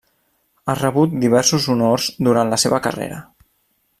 [0.71, 3.23] Ha rebut diversos honors durant la seva carrera.